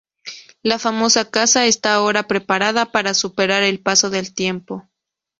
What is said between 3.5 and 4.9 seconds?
el paso del tiempo.